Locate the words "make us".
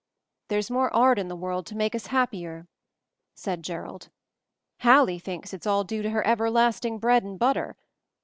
1.77-2.07